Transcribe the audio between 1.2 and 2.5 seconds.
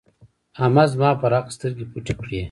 پر حق سترګې پټې کړې.